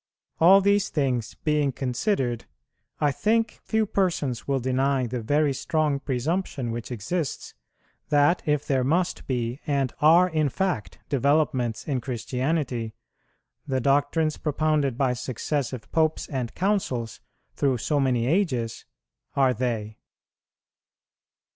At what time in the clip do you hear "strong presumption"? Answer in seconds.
5.53-6.71